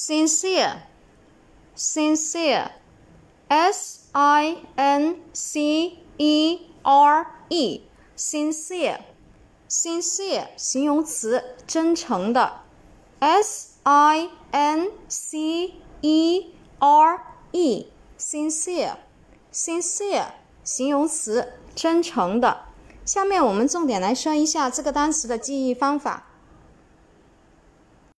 [0.00, 0.86] sincere
[1.74, 2.70] sincere
[3.50, 4.04] sincer
[7.48, 7.80] e
[8.14, 9.00] sincere
[9.68, 12.60] sincere 形容词真诚的
[13.18, 14.30] sincer
[17.50, 17.86] e
[18.16, 18.96] sincere
[19.52, 20.26] sincere
[20.62, 22.66] 形容词真诚的
[23.04, 26.28] 下面我们重点来说一下这个单词的记忆方法